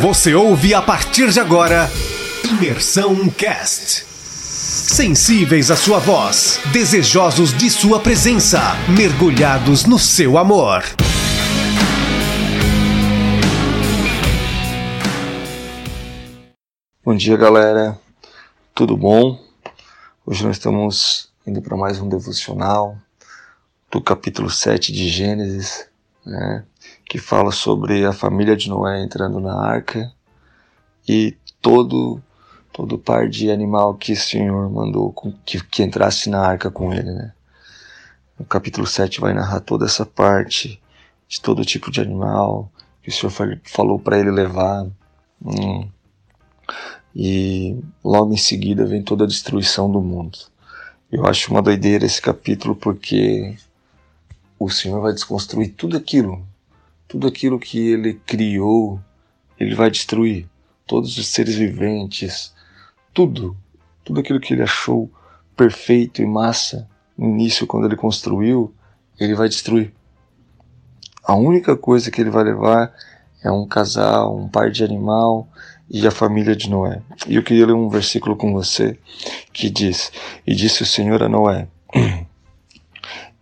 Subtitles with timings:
[0.00, 1.88] Você ouve a partir de agora
[2.44, 4.04] Imersão Cast.
[4.04, 8.60] Sensíveis à sua voz, desejosos de sua presença,
[8.94, 10.82] mergulhados no seu amor.
[17.02, 17.98] Bom dia, galera.
[18.74, 19.42] Tudo bom?
[20.26, 22.98] Hoje nós estamos indo para mais um devocional
[23.90, 25.88] do capítulo 7 de Gênesis,
[26.24, 26.64] né,
[27.08, 30.12] que fala sobre a família de Noé entrando na arca
[31.08, 32.20] e todo
[32.72, 35.10] todo par de animal que o Senhor mandou
[35.46, 37.32] que, que entrasse na arca com ele, né?
[38.38, 40.78] O capítulo 7 vai narrar toda essa parte
[41.26, 42.70] de todo tipo de animal
[43.02, 43.32] que o Senhor
[43.64, 44.86] falou para ele levar.
[45.42, 45.88] Hum.
[47.14, 50.38] E logo em seguida vem toda a destruição do mundo.
[51.10, 53.56] Eu acho uma doideira esse capítulo porque
[54.58, 56.46] o Senhor vai desconstruir tudo aquilo,
[57.08, 59.00] tudo aquilo que ele criou,
[59.58, 60.48] ele vai destruir.
[60.86, 62.54] Todos os seres viventes,
[63.12, 63.56] tudo,
[64.04, 65.10] tudo aquilo que ele achou
[65.56, 68.72] perfeito e massa no início, quando ele construiu,
[69.18, 69.92] ele vai destruir.
[71.24, 72.92] A única coisa que ele vai levar
[73.42, 75.48] é um casal, um par de animal
[75.90, 77.02] e a família de Noé.
[77.26, 78.98] E eu queria ler um versículo com você
[79.52, 80.12] que diz:
[80.46, 81.68] E disse o Senhor a Noé: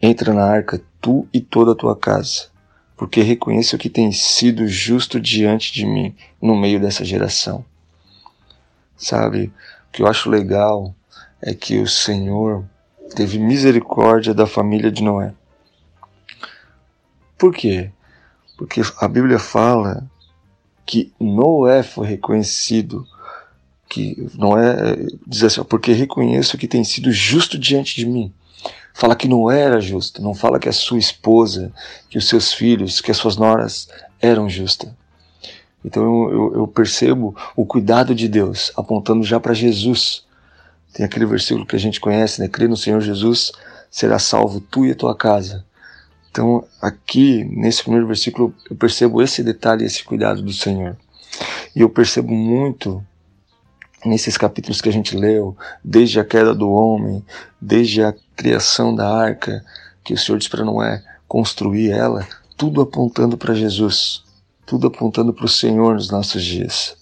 [0.00, 2.48] Entra na arca tu e toda a tua casa,
[2.96, 7.64] porque reconheço que tens sido justo diante de mim no meio dessa geração.
[8.96, 9.52] Sabe,
[9.88, 10.94] o que eu acho legal
[11.42, 12.64] é que o Senhor
[13.14, 15.34] teve misericórdia da família de Noé.
[17.36, 17.90] Por quê?
[18.56, 20.08] Porque a Bíblia fala
[20.86, 23.06] que Noé foi reconhecido,
[23.88, 28.32] que Noé diz assim, porque reconheço que tem sido justo diante de mim.
[28.96, 31.72] Fala que não era justo, não fala que a sua esposa,
[32.08, 33.88] que os seus filhos, que as suas noras
[34.22, 34.88] eram justas.
[35.84, 40.24] Então eu, eu percebo o cuidado de Deus apontando já para Jesus.
[40.92, 42.46] Tem aquele versículo que a gente conhece, né?
[42.46, 43.50] Crê no Senhor Jesus,
[43.90, 45.64] será salvo tu e a tua casa.
[46.30, 50.96] Então, aqui, nesse primeiro versículo, eu percebo esse detalhe, esse cuidado do Senhor.
[51.74, 53.04] E eu percebo muito
[54.04, 57.24] nesses capítulos que a gente leu, desde a queda do homem,
[57.60, 59.64] desde a criação da arca,
[60.02, 62.26] que o Senhor disse para Noé construir ela,
[62.56, 64.22] tudo apontando para Jesus,
[64.66, 66.96] tudo apontando para o Senhor nos nossos dias.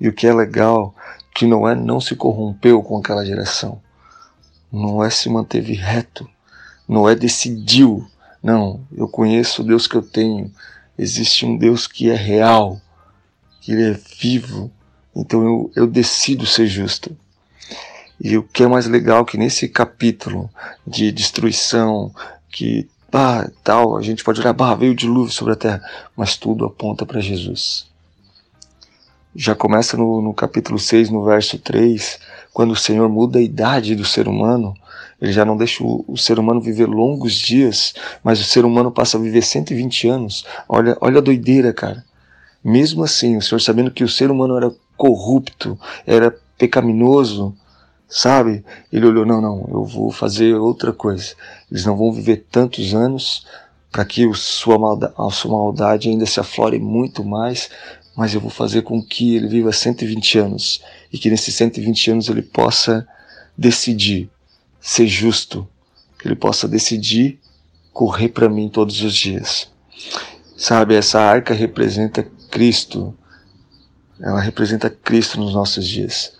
[0.00, 0.94] E o que é legal,
[1.34, 3.80] que Noé não se corrompeu com aquela geração.
[4.70, 6.28] Noé se manteve reto.
[6.88, 8.06] Noé decidiu,
[8.42, 10.52] não, eu conheço o Deus que eu tenho.
[10.98, 12.80] Existe um Deus que é real,
[13.60, 14.70] que ele é vivo,
[15.16, 17.16] então eu, eu decido ser justo.
[18.20, 20.50] E o que é mais legal que nesse capítulo
[20.86, 22.12] de destruição,
[22.50, 25.82] que ah, tal, a gente pode olhar, bah, veio o dilúvio sobre a terra,
[26.14, 27.86] mas tudo aponta para Jesus.
[29.34, 32.18] Já começa no, no capítulo 6, no verso 3,
[32.52, 34.74] quando o Senhor muda a idade do ser humano,
[35.20, 38.90] ele já não deixa o, o, ser humano viver longos dias, mas o ser humano
[38.90, 40.44] passa a viver 120 anos.
[40.68, 42.04] Olha, olha a doideira, cara.
[42.62, 47.54] Mesmo assim, o Senhor sabendo que o ser humano era corrupto, era pecaminoso,
[48.08, 48.64] sabe?
[48.92, 51.34] Ele olhou: não, não, eu vou fazer outra coisa.
[51.70, 53.46] Eles não vão viver tantos anos
[53.90, 57.70] para que sua maldade, a sua maldade ainda se aflore muito mais,
[58.16, 60.82] mas eu vou fazer com que ele viva 120 anos
[61.12, 63.06] e que nesses 120 anos ele possa
[63.56, 64.28] decidir
[64.80, 65.66] ser justo,
[66.18, 67.40] que ele possa decidir
[67.92, 69.68] correr para mim todos os dias.
[70.56, 73.14] Sabe, essa arca representa Cristo,
[74.20, 76.32] ela representa Cristo nos nossos dias.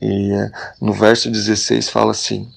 [0.00, 0.50] E é,
[0.80, 2.50] no verso 16 fala assim,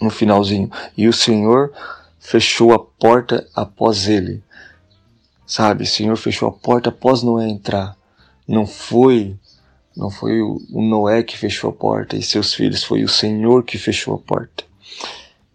[0.00, 1.72] no finalzinho: E o Senhor
[2.18, 4.42] fechou a porta após ele.
[5.46, 7.96] Sabe, o Senhor fechou a porta após Noé entrar.
[8.48, 9.36] Não foi
[9.94, 13.76] não foi o Noé que fechou a porta e seus filhos, foi o Senhor que
[13.76, 14.64] fechou a porta.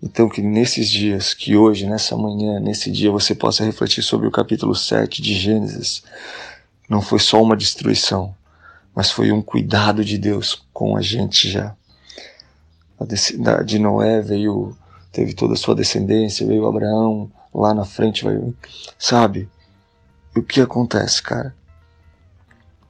[0.01, 4.31] Então, que nesses dias, que hoje, nessa manhã, nesse dia, você possa refletir sobre o
[4.31, 6.03] capítulo 7 de Gênesis,
[6.87, 8.35] não foi só uma destruição,
[8.95, 11.75] mas foi um cuidado de Deus com a gente já.
[13.65, 14.75] De Noé veio,
[15.11, 18.25] teve toda a sua descendência, veio Abraão, lá na frente
[18.97, 19.49] sabe?
[20.35, 21.55] E o que acontece, cara?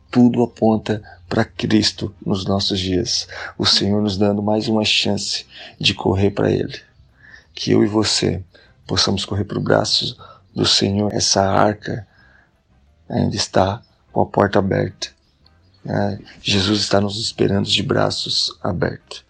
[0.10, 3.28] Tudo aponta para Cristo nos nossos dias.
[3.58, 5.46] O Senhor nos dando mais uma chance
[5.80, 6.80] de correr para Ele.
[7.54, 8.44] Que eu e você
[8.86, 10.18] possamos correr para o braço
[10.56, 11.14] do Senhor.
[11.14, 12.08] Essa arca
[13.10, 13.82] ainda está
[14.18, 15.10] com a porta aberta.
[15.86, 19.24] É, Jesus está nos esperando de braços abertos.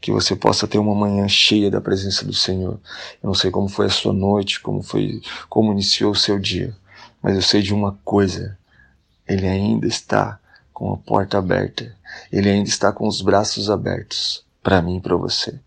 [0.00, 2.80] Que você possa ter uma manhã cheia da presença do Senhor.
[3.22, 6.74] Eu não sei como foi a sua noite, como foi, como iniciou o seu dia,
[7.22, 8.58] mas eu sei de uma coisa:
[9.24, 10.40] Ele ainda está
[10.72, 11.94] com a porta aberta.
[12.32, 15.60] Ele ainda está com os braços abertos para mim e para você.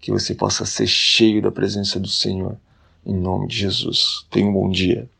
[0.00, 2.56] Que você possa ser cheio da presença do Senhor.
[3.04, 4.24] Em nome de Jesus.
[4.30, 5.10] Tenha um bom dia.